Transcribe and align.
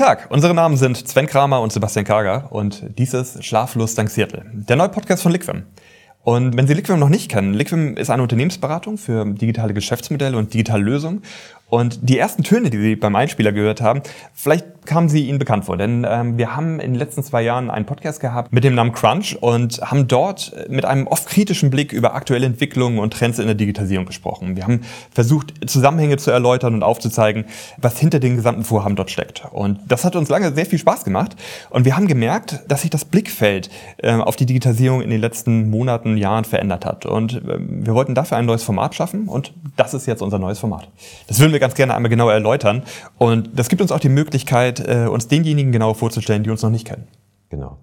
Tag, 0.00 0.26
unsere 0.30 0.54
Namen 0.54 0.76
sind 0.76 1.08
Sven 1.08 1.26
Kramer 1.26 1.60
und 1.62 1.72
Sebastian 1.72 2.04
Karger 2.04 2.52
und 2.52 2.82
dies 2.98 3.14
ist 3.14 3.44
Schlaflos 3.44 3.94
dank 3.94 4.10
Seattle, 4.10 4.44
der 4.52 4.76
neue 4.76 4.88
Podcast 4.88 5.22
von 5.22 5.32
Liquim. 5.32 5.64
Und 6.22 6.56
wenn 6.56 6.66
Sie 6.66 6.74
Liquim 6.74 6.98
noch 6.98 7.08
nicht 7.08 7.30
kennen, 7.30 7.54
Liquim 7.54 7.96
ist 7.96 8.10
eine 8.10 8.22
Unternehmensberatung 8.22 8.98
für 8.98 9.24
digitale 9.24 9.72
Geschäftsmodelle 9.72 10.36
und 10.36 10.52
digitale 10.52 10.82
Lösungen. 10.82 11.22
Und 11.70 12.08
die 12.08 12.18
ersten 12.18 12.42
Töne, 12.42 12.68
die 12.68 12.78
Sie 12.78 12.96
beim 12.96 13.16
Einspieler 13.16 13.52
gehört 13.52 13.80
haben, 13.80 14.02
vielleicht 14.34 14.66
kamen 14.84 15.08
sie 15.08 15.28
Ihnen 15.28 15.38
bekannt 15.38 15.66
vor, 15.66 15.76
denn 15.76 16.06
ähm, 16.08 16.36
wir 16.38 16.56
haben 16.56 16.80
in 16.80 16.92
den 16.92 16.98
letzten 16.98 17.22
zwei 17.22 17.42
Jahren 17.42 17.70
einen 17.70 17.86
Podcast 17.86 18.20
gehabt 18.20 18.52
mit 18.52 18.64
dem 18.64 18.74
Namen 18.74 18.92
Crunch 18.92 19.36
und 19.40 19.80
haben 19.82 20.08
dort 20.08 20.52
mit 20.68 20.84
einem 20.84 21.06
oft 21.06 21.28
kritischen 21.28 21.70
Blick 21.70 21.92
über 21.92 22.14
aktuelle 22.14 22.46
Entwicklungen 22.46 22.98
und 22.98 23.12
Trends 23.12 23.38
in 23.38 23.46
der 23.46 23.54
Digitalisierung 23.54 24.06
gesprochen. 24.06 24.56
Wir 24.56 24.64
haben 24.64 24.80
versucht, 25.12 25.54
Zusammenhänge 25.70 26.16
zu 26.16 26.30
erläutern 26.30 26.74
und 26.74 26.82
aufzuzeigen, 26.82 27.44
was 27.76 27.98
hinter 27.98 28.18
den 28.18 28.36
gesamten 28.36 28.64
Vorhaben 28.64 28.96
dort 28.96 29.10
steckt. 29.10 29.44
Und 29.52 29.78
das 29.86 30.04
hat 30.04 30.16
uns 30.16 30.28
lange 30.28 30.52
sehr 30.52 30.66
viel 30.66 30.78
Spaß 30.78 31.04
gemacht 31.04 31.36
und 31.68 31.84
wir 31.84 31.96
haben 31.96 32.08
gemerkt, 32.08 32.60
dass 32.66 32.82
sich 32.82 32.90
das 32.90 33.04
Blickfeld 33.04 33.70
äh, 33.98 34.14
auf 34.14 34.36
die 34.36 34.46
Digitalisierung 34.46 35.02
in 35.02 35.10
den 35.10 35.20
letzten 35.20 35.70
Monaten, 35.70 36.16
Jahren 36.16 36.44
verändert 36.44 36.84
hat. 36.84 37.06
Und 37.06 37.34
äh, 37.34 37.58
wir 37.60 37.94
wollten 37.94 38.14
dafür 38.14 38.38
ein 38.38 38.46
neues 38.46 38.64
Format 38.64 38.94
schaffen 38.94 39.28
und 39.28 39.52
das 39.76 39.94
ist 39.94 40.06
jetzt 40.06 40.22
unser 40.22 40.38
neues 40.38 40.58
Format. 40.58 40.88
Das 41.28 41.38
würden 41.38 41.52
wir 41.52 41.59
ganz 41.60 41.74
gerne 41.74 41.94
einmal 41.94 42.10
genauer 42.10 42.32
erläutern 42.32 42.82
und 43.18 43.50
das 43.54 43.68
gibt 43.68 43.80
uns 43.82 43.92
auch 43.92 44.00
die 44.00 44.08
Möglichkeit, 44.08 44.80
äh, 44.80 45.06
uns 45.06 45.28
denjenigen 45.28 45.72
genau 45.72 45.94
vorzustellen, 45.94 46.42
die 46.42 46.50
uns 46.50 46.62
noch 46.62 46.70
nicht 46.70 46.86
kennen. 46.86 47.06
Genau. 47.50 47.78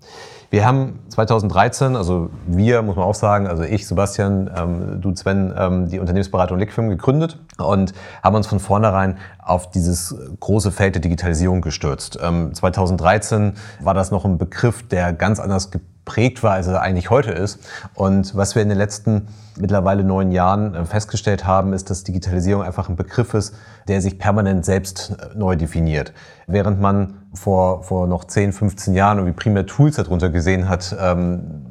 Wir 0.49 0.65
haben 0.65 0.99
2013, 1.09 1.97
also 1.97 2.29
wir, 2.45 2.81
muss 2.81 2.95
man 2.95 3.03
auch 3.03 3.15
sagen, 3.15 3.47
also 3.47 3.63
ich, 3.63 3.85
Sebastian, 3.85 4.49
ähm, 4.55 5.01
du, 5.01 5.13
Sven, 5.13 5.53
ähm, 5.57 5.89
die 5.89 5.99
Unternehmensberatung 5.99 6.57
Liquim 6.57 6.87
gegründet 6.87 7.37
und 7.57 7.93
haben 8.23 8.35
uns 8.35 8.47
von 8.47 8.61
vornherein 8.61 9.17
auf 9.43 9.71
dieses 9.71 10.15
große 10.39 10.71
Feld 10.71 10.95
der 10.95 11.01
Digitalisierung 11.01 11.59
gestürzt. 11.59 12.17
Ähm, 12.21 12.53
2013 12.53 13.53
war 13.81 13.93
das 13.93 14.11
noch 14.11 14.23
ein 14.23 14.37
Begriff, 14.37 14.87
der 14.87 15.11
ganz 15.11 15.41
anders 15.41 15.69
geprägt 15.69 15.96
war, 16.43 16.53
als 16.53 16.67
er 16.67 16.81
eigentlich 16.81 17.09
heute 17.09 17.31
ist. 17.31 17.59
Und 17.93 18.35
was 18.35 18.55
wir 18.55 18.61
in 18.61 18.69
den 18.69 18.77
letzten 18.77 19.27
mittlerweile 19.59 20.03
neun 20.03 20.31
Jahren 20.31 20.73
äh, 20.73 20.85
festgestellt 20.85 21.45
haben, 21.45 21.73
ist, 21.73 21.89
dass 21.89 22.03
Digitalisierung 22.03 22.63
einfach 22.63 22.89
ein 22.89 22.95
Begriff 22.95 23.33
ist, 23.33 23.55
der 23.87 24.01
sich 24.01 24.17
permanent 24.17 24.65
selbst 24.65 25.17
äh, 25.19 25.37
neu 25.37 25.55
definiert. 25.55 26.13
Während 26.47 26.79
man 26.79 27.15
vor, 27.33 27.83
vor 27.83 28.07
noch 28.07 28.25
10, 28.25 28.53
15 28.53 28.93
Jahren 28.93 29.17
irgendwie 29.17 29.35
primär 29.35 29.65
Tools 29.65 29.97
darunter 29.97 30.29
gesehen 30.29 30.69
hat, 30.69 30.95
ähm, 30.99 31.65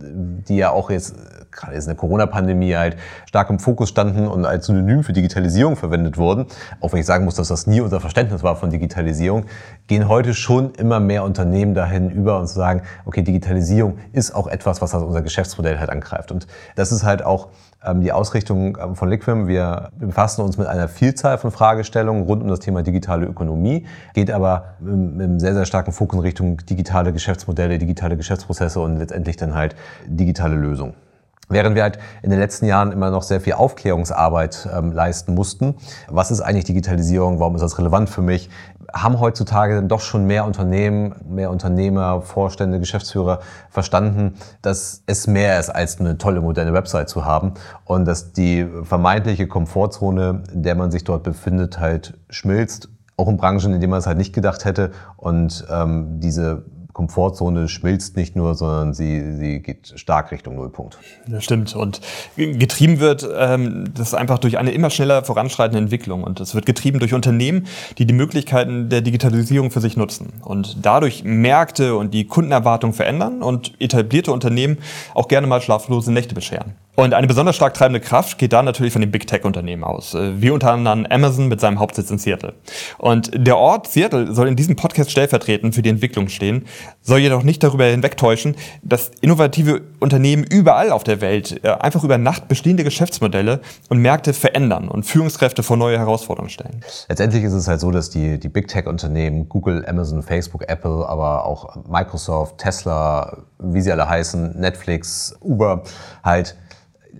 die 0.49 0.57
ja 0.57 0.71
auch 0.71 0.91
jetzt 0.91 1.15
gerade 1.57 1.75
jetzt 1.75 1.85
in 1.85 1.91
der 1.91 1.97
Corona-Pandemie 1.97 2.75
halt 2.75 2.97
stark 3.27 3.51
im 3.51 3.59
Fokus 3.59 3.89
standen 3.89 4.27
und 4.27 4.45
als 4.45 4.67
Synonym 4.67 5.03
für 5.03 5.13
Digitalisierung 5.13 5.77
verwendet 5.77 6.19
wurden, 6.19 6.47
auch 6.81 6.93
wenn 6.93 7.01
ich 7.01 7.07
sagen 7.07 7.25
muss, 7.25 7.35
dass 7.35 7.49
das 7.49 7.67
nie 7.67 7.81
unser 7.81 8.01
Verständnis 8.01 8.43
war 8.43 8.57
von 8.57 8.71
Digitalisierung, 8.71 9.47
gehen 9.87 10.09
heute 10.09 10.35
schon 10.35 10.75
immer 10.75 11.01
mehr 11.01 11.25
Unternehmen 11.25 11.75
dahin 11.75 12.11
über 12.11 12.39
und 12.39 12.47
sagen, 12.49 12.83
okay, 13.05 13.23
Digitalisierung 13.23 13.99
ist 14.13 14.35
auch 14.35 14.47
etwas, 14.47 14.83
was 14.83 14.95
unser 14.95 15.23
Geschäftsmodell 15.23 15.79
halt 15.79 15.91
angreift. 15.91 16.33
Und 16.33 16.47
das 16.75 16.93
ist 16.93 17.05
halt 17.05 17.25
auch 17.25 17.49
ähm, 17.85 18.01
die 18.01 18.13
Ausrichtung 18.13 18.77
ähm, 18.81 18.97
von 18.97 19.09
Liquim. 19.09 19.47
Wir 19.47 19.91
befassen 19.99 20.43
uns 20.43 20.59
mit 20.59 20.67
einer 20.67 20.89
Vielzahl 20.89 21.39
von 21.39 21.51
Fragestellungen 21.51 22.25
rund 22.25 22.43
um 22.43 22.49
das 22.49 22.61
Thema 22.61 22.83
digitale 22.83 23.27
Ökonomie, 23.27 23.87
geht 24.15 24.31
aber 24.31 24.77
mit 24.81 25.23
einem 25.23 25.41
sehr, 25.41 25.55
sehr 25.55 25.67
starken 25.67 25.93
Fokus 25.93 26.19
in 26.19 26.23
Richtung 26.23 26.57
digitale 26.67 27.13
Geschäftsmodelle, 27.13 27.79
digitale 27.79 28.17
Geschäftsprozesse 28.17 28.81
und 28.81 28.99
letztendlich 28.99 29.37
dann 29.37 29.55
halt 29.55 29.77
digitale 30.07 30.57
Lösungen. 30.57 31.06
Während 31.49 31.77
wir 31.77 31.85
halt 31.85 31.99
in 32.23 32.31
den 32.31 32.41
letzten 32.41 32.67
Jahren 32.67 32.91
immer 32.91 33.11
noch 33.11 33.23
sehr 33.23 33.41
viel 33.41 33.53
Aufklärungsarbeit 33.53 34.69
ähm, 34.77 34.93
leisten 34.93 35.35
mussten, 35.35 35.77
was 36.09 36.31
ist 36.31 36.41
eigentlich 36.41 36.65
Digitalisierung, 36.65 37.39
warum 37.39 37.55
ist 37.55 37.63
das 37.63 37.79
relevant 37.79 38.11
für 38.11 38.23
mich, 38.23 38.51
haben 38.93 39.21
heutzutage 39.21 39.75
dann 39.75 39.89
doch 39.89 40.01
schon 40.01 40.27
mehr 40.27 40.45
Unternehmen, 40.45 41.15
mehr 41.29 41.51
Unternehmer, 41.51 42.23
Vorstände, 42.23 42.81
Geschäftsführer 42.81 43.41
verstanden, 43.71 44.35
dass 44.63 45.03
es 45.07 45.27
mehr 45.27 45.59
ist, 45.61 45.71
als 45.71 46.01
eine 46.01 46.19
tolle 46.19 46.41
moderne 46.41 46.73
Website 46.73 47.09
zu 47.09 47.25
haben? 47.25 47.55
Und 47.85 48.07
dass 48.07 48.33
die 48.33 48.67
vermeintliche 48.83 49.47
Komfortzone, 49.47 50.43
in 50.53 50.63
der 50.63 50.75
man 50.75 50.91
sich 50.91 51.05
dort 51.05 51.23
befindet, 51.23 51.79
halt 51.79 52.19
schmilzt, 52.31 52.89
auch 53.17 53.29
in 53.29 53.37
Branchen, 53.37 53.73
in 53.73 53.81
denen 53.81 53.91
man 53.91 54.01
es 54.01 54.07
halt 54.07 54.19
nicht 54.19 54.35
gedacht 54.35 54.65
hätte. 54.65 54.91
Und 55.17 55.67
ähm, 55.71 56.21
diese 56.21 56.65
Komfortzone 56.97 57.69
schmilzt 57.69 58.17
nicht 58.17 58.37
nur, 58.37 58.55
sondern 58.55 58.95
sie, 58.95 59.37
sie 59.37 59.61
geht 59.61 59.93
stark 59.97 60.33
Richtung 60.33 60.57
Nullpunkt. 60.57 60.97
Das 61.29 61.45
stimmt. 61.45 61.77
Und 61.77 62.01
getrieben 62.37 63.01
wird 63.01 63.29
ähm, 63.37 63.93
das 63.95 64.15
einfach 64.15 64.39
durch 64.39 64.57
eine 64.57 64.71
immer 64.71 64.89
schneller 64.89 65.23
voranschreitende 65.23 65.79
Entwicklung. 65.79 66.25
Und 66.25 66.41
es 66.41 66.55
wird 66.55 66.65
getrieben 66.65 66.99
durch 66.99 67.13
Unternehmen, 67.13 67.67
die 67.99 68.07
die 68.07 68.15
Möglichkeiten 68.15 68.89
der 68.89 69.03
Digitalisierung 69.03 69.71
für 69.71 69.83
sich 69.83 69.99
nutzen 69.99 70.33
und 70.43 70.79
dadurch 70.87 71.23
Märkte 71.23 71.97
und 71.97 72.15
die 72.15 72.25
Kundenerwartungen 72.25 72.95
verändern 72.95 73.43
und 73.43 73.75
etablierte 73.79 74.33
Unternehmen 74.33 74.79
auch 75.13 75.29
gerne 75.29 75.47
mal 75.47 75.61
schlaflose 75.61 76.11
Nächte 76.11 76.35
bescheren. 76.35 76.77
Und 76.97 77.13
eine 77.13 77.27
besonders 77.27 77.57
stark 77.57 77.75
treibende 77.75 78.01
Kraft 78.01 78.39
geht 78.39 78.55
da 78.55 78.63
natürlich 78.63 78.93
von 78.93 79.03
den 79.03 79.11
Big 79.11 79.27
Tech 79.27 79.45
Unternehmen 79.45 79.85
aus, 79.85 80.15
äh, 80.15 80.41
wie 80.41 80.51
unter 80.51 80.73
anderem 80.73 81.07
Amazon 81.07 81.47
mit 81.47 81.61
seinem 81.61 81.79
Hauptsitz 81.79 82.11
in 82.11 82.19
Seattle. 82.19 82.55
Und 82.97 83.31
der 83.35 83.59
Ort 83.59 83.87
Seattle 83.87 84.35
soll 84.35 84.49
in 84.49 84.57
diesem 84.57 84.77
Podcast 84.77 85.11
stellvertretend 85.11 85.75
für 85.75 85.83
die 85.83 85.91
Entwicklung 85.91 86.29
stehen, 86.29 86.65
soll 87.03 87.19
jedoch 87.19 87.43
nicht 87.43 87.63
darüber 87.63 87.85
hinwegtäuschen, 87.85 88.57
dass 88.83 89.11
innovative 89.21 89.83
Unternehmen 90.01 90.43
überall 90.45 90.91
auf 90.91 91.05
der 91.05 91.21
Welt 91.21 91.61
äh, 91.63 91.69
einfach 91.69 92.03
über 92.03 92.17
Nacht 92.17 92.49
bestehende 92.49 92.83
Geschäftsmodelle 92.83 93.61
und 93.91 93.99
Märkte 93.99 94.33
verändern 94.33 94.89
und 94.89 95.05
Führungskräfte 95.05 95.63
vor 95.63 95.77
neue 95.77 95.99
Herausforderungen 95.99 96.51
stellen. 96.51 96.81
Letztendlich 97.09 97.45
ist 97.45 97.53
es 97.53 97.69
halt 97.69 97.81
so, 97.81 97.91
dass 97.91 98.09
die, 98.09 98.41
die 98.41 98.49
Big 98.49 98.69
Tech 98.69 98.87
Unternehmen, 98.87 99.51
Google, 99.51 99.85
Amazon, 99.87 100.23
Facebook, 100.23 100.67
Apple, 100.69 101.07
aber 101.07 101.45
auch 101.45 101.77
Microsoft, 101.87 102.57
Tesla, 102.57 103.37
wie 103.59 103.83
sie 103.83 103.93
alle 103.93 104.09
heißen, 104.09 104.59
Netflix, 104.59 105.37
Uber, 105.41 105.83
halt 106.25 106.57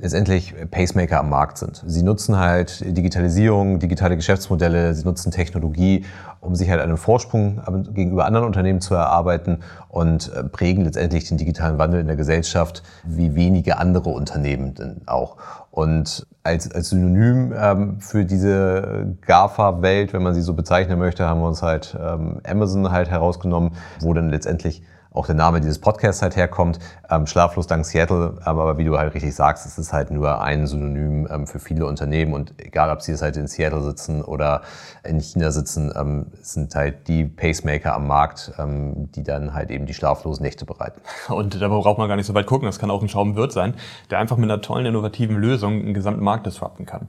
letztendlich 0.01 0.55
Pacemaker 0.71 1.21
am 1.21 1.31
Markt 1.31 1.59
sind. 1.59 1.83
Sie 1.87 2.03
nutzen 2.03 2.39
halt 2.39 2.81
Digitalisierung, 2.97 3.79
digitale 3.79 4.17
Geschäftsmodelle, 4.17 4.95
sie 4.95 5.05
nutzen 5.05 5.31
Technologie, 5.31 6.05
um 6.41 6.55
sich 6.55 6.71
halt 6.71 6.81
einen 6.81 6.97
Vorsprung 6.97 7.61
gegenüber 7.93 8.27
anderen 8.27 8.47
Unternehmen 8.47 8.81
zu 8.81 8.95
erarbeiten 8.95 9.61
und 9.89 10.33
äh, 10.33 10.45
prägen 10.45 10.85
letztendlich 10.85 11.29
den 11.29 11.39
digitalen 11.39 11.79
Wandel 11.79 12.01
in 12.01 12.07
der 12.07 12.17
Gesellschaft 12.17 12.83
wie 13.05 13.35
wenige 13.35 13.79
andere 13.79 14.11
Unternehmen 14.11 14.75
denn 14.75 15.01
auch. 15.07 15.37
Und 15.71 16.27
als, 16.43 16.71
als 16.73 16.91
Synonym 16.91 17.53
ähm, 17.55 18.01
für 18.01 18.25
diese 18.25 19.17
GAFA-Welt, 19.27 20.13
wenn 20.13 20.23
man 20.23 20.35
sie 20.35 20.43
so 20.43 20.55
bezeichnen 20.55 20.99
möchte, 20.99 21.27
haben 21.27 21.41
wir 21.41 21.49
uns 21.49 21.63
halt 21.63 21.97
ähm, 22.01 22.41
Amazon 22.49 22.91
halt 22.91 23.11
herausgenommen, 23.11 23.73
wo 24.01 24.15
dann 24.15 24.31
letztendlich 24.31 24.83
auch 25.17 25.27
der 25.27 25.35
Name 25.35 25.61
dieses 25.61 25.79
Podcasts 25.79 26.23
halt 26.23 26.37
herkommt. 26.37 26.79
Ähm, 27.11 27.27
Schlaflos 27.27 27.67
dank 27.67 27.85
Seattle, 27.87 28.39
aber 28.45 28.79
wie 28.79 28.85
du 28.85 28.99
halt 28.99 29.15
richtig 29.15 29.35
sagst, 29.35 29.67
es 29.67 29.79
ist 29.79 29.93
halt 29.93 30.11
nur 30.11 30.41
ein 30.41 30.67
Synonym 30.67 31.27
ähm, 31.31 31.47
für 31.47 31.59
viele 31.59 31.87
Unternehmen 31.87 32.35
und 32.35 32.55
egal, 32.59 32.91
ob 32.91 33.03
sie 33.03 33.13
jetzt 33.13 33.23
halt 33.23 33.37
in 33.37 33.47
Seattle 33.47 33.83
sitzen 33.83 34.23
oder 34.23 34.63
in 35.05 35.21
China 35.21 35.51
sitzen, 35.51 35.93
ähm, 35.97 36.27
sind 36.43 36.75
halt 36.75 37.09
die 37.09 37.25
Pacemaker 37.25 37.95
am 37.95 38.07
Markt, 38.07 38.53
ähm, 38.59 39.11
die 39.13 39.23
dann 39.23 39.55
halt 39.55 39.71
eben 39.71 39.87
die 39.87 39.95
schlaflosen 39.95 40.45
Nächte 40.45 40.65
bereiten. 40.65 41.01
Und 41.29 41.61
da 41.61 41.69
braucht 41.69 41.99
man 41.99 42.09
gar 42.09 42.17
nicht 42.17 42.27
so 42.27 42.35
weit 42.35 42.47
gucken, 42.47 42.67
das 42.67 42.79
kann 42.79 42.91
auch 42.91 43.03
ein 43.03 43.09
Schraubenwirt 43.09 43.53
sein, 43.53 43.75
der 44.11 44.19
einfach 44.19 44.37
mit 44.37 44.51
einer 44.51 44.61
tollen, 44.61 44.87
innovativen 44.87 45.37
Lösung 45.37 45.81
einen 45.81 45.95
gesamten 45.95 46.23
Markt 46.23 46.47
disrupten 46.47 46.87
kann. 46.87 47.09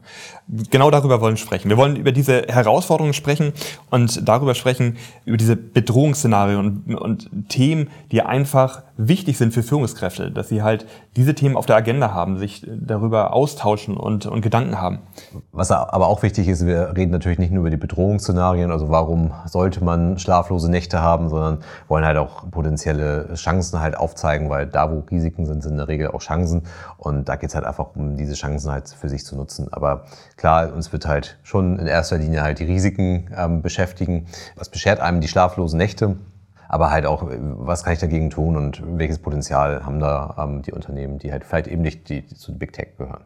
Genau 0.69 0.91
darüber 0.91 1.21
wollen 1.21 1.33
wir 1.33 1.37
sprechen. 1.39 1.69
Wir 1.69 1.77
wollen 1.77 1.95
über 1.95 2.11
diese 2.11 2.43
Herausforderungen 2.43 3.13
sprechen 3.13 3.53
und 3.89 4.27
darüber 4.27 4.55
sprechen, 4.55 4.97
über 5.25 5.37
diese 5.37 5.55
Bedrohungsszenarien 5.55 6.59
und, 6.59 6.95
und 6.95 7.49
Themen, 7.49 7.89
die 8.11 8.21
einfach 8.21 8.83
wichtig 8.97 9.37
sind 9.37 9.53
für 9.53 9.63
Führungskräfte, 9.63 10.31
dass 10.31 10.49
sie 10.49 10.63
halt 10.63 10.85
diese 11.15 11.35
Themen 11.35 11.55
auf 11.55 11.65
der 11.65 11.75
Agenda 11.75 12.13
haben, 12.13 12.37
sich 12.37 12.65
darüber 12.67 13.33
austauschen 13.33 13.95
und, 13.95 14.25
und 14.25 14.41
Gedanken 14.41 14.79
haben. 14.79 14.99
Was 15.51 15.71
aber 15.71 16.07
auch 16.07 16.23
wichtig 16.23 16.47
ist, 16.47 16.65
wir 16.65 16.95
reden 16.95 17.11
natürlich 17.11 17.39
nicht 17.39 17.51
nur 17.51 17.61
über 17.61 17.69
die 17.69 17.77
Bedrohungsszenarien, 17.77 18.71
also 18.71 18.89
warum 18.89 19.31
sollte 19.45 19.83
man 19.83 20.17
schlaflose 20.19 20.69
Nächte 20.69 21.01
haben, 21.01 21.29
sondern 21.29 21.59
wollen 21.87 22.05
halt 22.05 22.17
auch 22.17 22.49
potenzielle 22.49 23.33
Chancen 23.35 23.79
halt 23.79 23.97
aufzeigen, 23.97 24.49
weil 24.49 24.67
da, 24.67 24.91
wo 24.91 25.03
Risiken 25.11 25.45
sind, 25.45 25.63
sind 25.63 25.73
in 25.73 25.77
der 25.77 25.87
Regel 25.87 26.07
auch 26.09 26.21
Chancen 26.21 26.63
und 26.97 27.29
da 27.29 27.35
geht 27.35 27.49
es 27.49 27.55
halt 27.55 27.65
einfach 27.65 27.95
um 27.95 28.17
diese 28.17 28.33
Chancen 28.33 28.71
halt 28.71 28.89
für 28.89 29.09
sich 29.09 29.25
zu 29.25 29.35
nutzen. 29.35 29.67
Aber 29.71 30.05
klar, 30.37 30.73
uns 30.73 30.91
wird 30.91 31.07
halt 31.07 31.37
schon 31.43 31.79
in 31.79 31.87
erster 31.87 32.17
Linie 32.17 32.41
halt 32.41 32.59
die 32.59 32.65
Risiken 32.65 33.29
ähm, 33.35 33.61
beschäftigen. 33.61 34.27
Was 34.55 34.69
beschert 34.69 34.99
einem 34.99 35.21
die 35.21 35.27
schlaflosen 35.27 35.77
Nächte? 35.77 36.17
Aber 36.69 36.91
halt 36.91 37.05
auch, 37.05 37.23
was 37.29 37.83
kann 37.83 37.93
ich 37.93 37.99
dagegen 37.99 38.29
tun 38.29 38.57
und 38.57 38.81
welches 38.97 39.19
Potenzial 39.19 39.85
haben 39.85 39.99
da 39.99 40.35
ähm, 40.37 40.61
die 40.61 40.71
Unternehmen, 40.71 41.19
die 41.19 41.31
halt 41.31 41.43
vielleicht 41.43 41.67
eben 41.67 41.81
nicht 41.81 42.09
die, 42.09 42.21
die 42.21 42.35
zu 42.35 42.57
Big 42.57 42.73
Tech 42.73 42.97
gehören. 42.97 43.23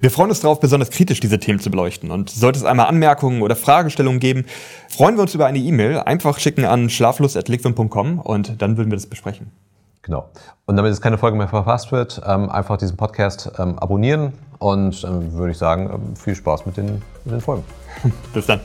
Wir 0.00 0.12
freuen 0.12 0.30
uns 0.30 0.40
darauf, 0.40 0.60
besonders 0.60 0.90
kritisch 0.90 1.18
diese 1.18 1.40
Themen 1.40 1.58
zu 1.58 1.70
beleuchten. 1.70 2.12
Und 2.12 2.30
sollte 2.30 2.58
es 2.60 2.64
einmal 2.64 2.86
Anmerkungen 2.86 3.42
oder 3.42 3.56
Fragestellungen 3.56 4.20
geben, 4.20 4.46
freuen 4.88 5.16
wir 5.16 5.22
uns 5.22 5.34
über 5.34 5.46
eine 5.46 5.58
E-Mail. 5.58 5.98
Einfach 5.98 6.38
schicken 6.38 6.64
an 6.64 6.88
schlaflust.liquim.com 6.88 8.20
und 8.20 8.62
dann 8.62 8.76
würden 8.76 8.90
wir 8.90 8.96
das 8.96 9.06
besprechen. 9.06 9.50
Genau. 10.02 10.30
Und 10.66 10.76
damit 10.76 10.92
es 10.92 11.00
keine 11.00 11.18
Folge 11.18 11.36
mehr 11.36 11.48
verpasst 11.48 11.90
wird, 11.90 12.22
ähm, 12.24 12.48
einfach 12.48 12.76
diesen 12.76 12.96
Podcast 12.96 13.50
ähm, 13.58 13.78
abonnieren 13.78 14.32
und 14.58 15.02
ähm, 15.04 15.32
würde 15.32 15.50
ich 15.50 15.58
sagen, 15.58 16.14
viel 16.16 16.36
Spaß 16.36 16.64
mit 16.66 16.76
den, 16.76 17.02
mit 17.24 17.34
den 17.34 17.40
Folgen. 17.40 17.64
Bis 18.32 18.46
dann. 18.46 18.60